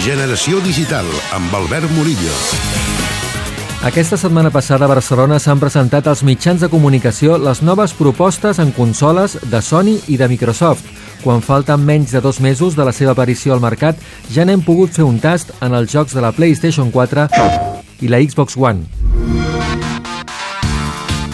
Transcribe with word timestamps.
Generació 0.00 0.62
Digital, 0.64 1.04
amb 1.36 1.52
Albert 1.52 1.90
Murillo. 1.92 2.32
Aquesta 3.84 4.16
setmana 4.16 4.48
passada 4.48 4.86
a 4.86 4.88
Barcelona 4.88 5.36
s'han 5.36 5.60
presentat 5.60 6.06
als 6.08 6.22
mitjans 6.24 6.64
de 6.64 6.70
comunicació 6.72 7.36
les 7.36 7.60
noves 7.60 7.92
propostes 7.98 8.62
en 8.64 8.72
consoles 8.72 9.36
de 9.52 9.60
Sony 9.60 9.98
i 10.08 10.16
de 10.16 10.28
Microsoft. 10.32 10.88
Quan 11.20 11.44
falten 11.44 11.84
menys 11.84 12.16
de 12.16 12.24
dos 12.24 12.40
mesos 12.40 12.78
de 12.80 12.86
la 12.88 12.96
seva 12.96 13.12
aparició 13.12 13.52
al 13.52 13.60
mercat, 13.60 14.00
ja 14.32 14.48
n'hem 14.48 14.64
pogut 14.64 14.96
fer 14.96 15.04
un 15.04 15.20
tast 15.20 15.52
en 15.60 15.76
els 15.76 15.92
jocs 15.92 16.16
de 16.16 16.24
la 16.24 16.32
PlayStation 16.32 16.88
4 16.88 17.28
i 18.00 18.08
la 18.08 18.24
Xbox 18.24 18.56
One. 18.56 18.88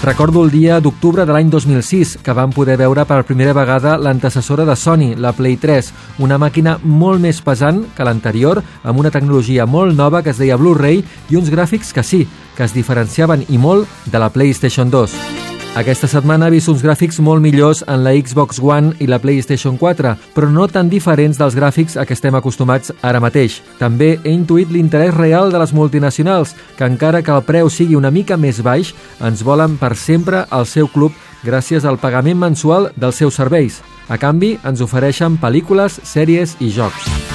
Recordo 0.03 0.45
el 0.45 0.51
dia 0.51 0.77
d'octubre 0.81 1.25
de 1.27 1.33
l'any 1.33 1.49
2006, 1.51 2.19
que 2.23 2.35
vam 2.37 2.53
poder 2.55 2.77
veure 2.79 3.05
per 3.09 3.25
primera 3.27 3.55
vegada 3.57 3.97
l'antecessora 3.99 4.67
de 4.69 4.77
Sony, 4.77 5.15
la 5.17 5.33
Play 5.33 5.57
3, 5.57 5.89
una 6.23 6.39
màquina 6.39 6.77
molt 6.85 7.21
més 7.21 7.41
pesant 7.43 7.83
que 7.97 8.07
l'anterior, 8.07 8.63
amb 8.85 9.01
una 9.01 9.11
tecnologia 9.11 9.67
molt 9.67 9.97
nova 9.97 10.23
que 10.23 10.31
es 10.31 10.43
deia 10.43 10.61
Blu-ray 10.61 11.03
i 11.03 11.41
uns 11.41 11.51
gràfics 11.51 11.95
que 11.97 12.05
sí, 12.05 12.27
que 12.57 12.69
es 12.69 12.77
diferenciaven 12.77 13.49
i 13.49 13.59
molt 13.59 13.89
de 14.07 14.23
la 14.23 14.31
PlayStation 14.31 14.93
2. 14.93 15.36
Aquesta 15.77 16.09
setmana 16.09 16.47
ha 16.47 16.53
vist 16.55 16.71
uns 16.73 16.81
gràfics 16.81 17.19
molt 17.21 17.43
millors 17.45 17.83
en 17.85 18.01
la 18.01 18.15
Xbox 18.17 18.57
One 18.65 18.95
i 18.97 19.07
la 19.11 19.19
PlayStation 19.21 19.77
4, 19.77 20.15
però 20.33 20.49
no 20.49 20.65
tan 20.73 20.89
diferents 20.89 21.37
dels 21.37 21.53
gràfics 21.53 21.99
a 22.01 22.07
què 22.09 22.17
estem 22.17 22.39
acostumats 22.39 22.95
ara 23.05 23.21
mateix. 23.21 23.59
També 23.77 24.15
he 24.17 24.33
intuït 24.33 24.73
l'interès 24.73 25.13
real 25.19 25.53
de 25.53 25.61
les 25.61 25.77
multinacionals, 25.77 26.57
que 26.79 26.89
encara 26.89 27.21
que 27.21 27.37
el 27.37 27.45
preu 27.45 27.69
sigui 27.69 28.01
una 28.01 28.11
mica 28.11 28.41
més 28.41 28.63
baix, 28.65 28.95
ens 29.21 29.45
volen 29.45 29.77
per 29.77 29.93
sempre 30.01 30.47
al 30.49 30.65
seu 30.65 30.89
club 30.89 31.13
gràcies 31.45 31.85
al 31.85 32.01
pagament 32.01 32.41
mensual 32.41 32.95
dels 32.97 33.21
seus 33.21 33.37
serveis. 33.37 33.83
A 34.09 34.17
canvi, 34.17 34.57
ens 34.65 34.81
ofereixen 34.81 35.37
pel·lícules, 35.37 36.01
sèries 36.09 36.57
i 36.65 36.73
jocs. 36.73 37.26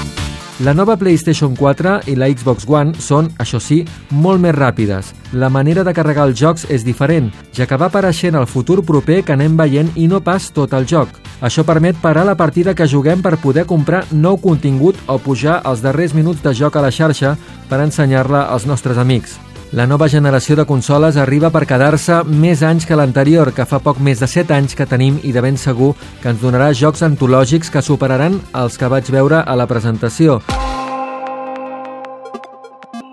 La 0.61 0.75
nova 0.75 0.93
PlayStation 0.95 1.55
4 1.55 2.03
i 2.05 2.13
la 2.13 2.27
Xbox 2.29 2.67
One 2.69 2.93
són, 3.01 3.31
això 3.41 3.57
sí, 3.57 3.79
molt 4.13 4.43
més 4.43 4.53
ràpides. 4.53 5.09
La 5.33 5.49
manera 5.49 5.81
de 5.81 5.93
carregar 5.97 6.27
els 6.29 6.37
jocs 6.37 6.67
és 6.69 6.85
diferent, 6.85 7.31
ja 7.57 7.65
que 7.65 7.79
va 7.81 7.89
apareixent 7.89 8.37
el 8.37 8.45
futur 8.45 8.83
proper 8.85 9.23
que 9.25 9.33
anem 9.33 9.57
veient 9.57 9.89
i 9.97 10.05
no 10.05 10.21
pas 10.21 10.51
tot 10.53 10.77
el 10.77 10.85
joc. 10.85 11.17
Això 11.41 11.65
permet 11.65 11.97
parar 11.97 12.27
la 12.29 12.37
partida 12.37 12.75
que 12.77 12.85
juguem 12.85 13.25
per 13.25 13.39
poder 13.41 13.65
comprar 13.65 14.05
nou 14.11 14.37
contingut 14.37 14.99
o 15.07 15.17
pujar 15.17 15.63
els 15.65 15.81
darrers 15.81 16.13
minuts 16.13 16.45
de 16.45 16.53
joc 16.53 16.77
a 16.77 16.85
la 16.85 16.93
xarxa 16.93 17.39
per 17.67 17.81
ensenyar-la 17.81 18.51
als 18.53 18.69
nostres 18.69 19.01
amics. 19.01 19.39
La 19.71 19.85
nova 19.87 20.09
generació 20.11 20.57
de 20.59 20.65
consoles 20.67 21.15
arriba 21.15 21.47
per 21.47 21.61
quedar-se 21.63 22.17
més 22.27 22.59
anys 22.59 22.83
que 22.83 22.95
l'anterior, 22.99 23.53
que 23.55 23.63
fa 23.63 23.77
poc 23.79 24.01
més 24.03 24.19
de 24.19 24.27
7 24.27 24.51
anys 24.51 24.75
que 24.75 24.83
tenim 24.83 25.21
i 25.23 25.31
de 25.31 25.39
ben 25.39 25.55
segur 25.55 25.93
que 26.19 26.27
ens 26.27 26.41
donarà 26.41 26.73
jocs 26.75 27.05
antològics 27.07 27.71
que 27.71 27.79
superaran 27.79 28.35
els 28.51 28.75
que 28.75 28.89
vaig 28.91 29.07
veure 29.15 29.39
a 29.39 29.55
la 29.55 29.67
presentació. 29.71 30.41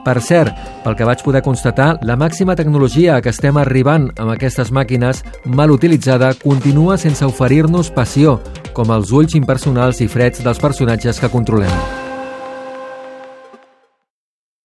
Per 0.02 0.16
cert, 0.24 0.50
pel 0.82 0.98
que 0.98 1.06
vaig 1.06 1.22
poder 1.22 1.44
constatar, 1.46 1.92
la 2.02 2.18
màxima 2.18 2.56
tecnologia 2.58 3.14
a 3.14 3.22
què 3.22 3.30
estem 3.30 3.60
arribant 3.60 4.08
amb 4.16 4.34
aquestes 4.34 4.72
màquines 4.74 5.22
mal 5.44 5.70
utilitzada 5.70 6.32
continua 6.42 6.98
sense 6.98 7.22
oferir-nos 7.22 7.92
passió, 7.94 8.40
com 8.74 8.90
els 8.90 9.14
ulls 9.14 9.38
impersonals 9.38 10.02
i 10.02 10.10
freds 10.10 10.42
dels 10.42 10.58
personatges 10.58 11.22
que 11.22 11.30
controlem. 11.30 11.97